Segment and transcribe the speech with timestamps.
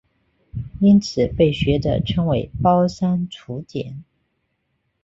[0.79, 4.03] 因此被学者称为包山楚简。